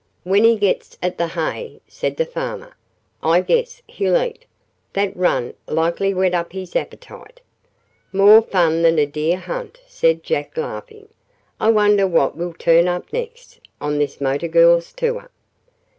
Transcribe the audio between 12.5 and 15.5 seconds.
turn up next on this motor girls' tour."